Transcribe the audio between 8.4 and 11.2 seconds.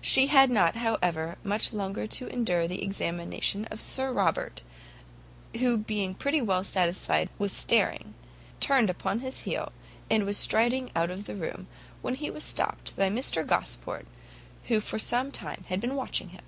turned upon his heel, and was striding out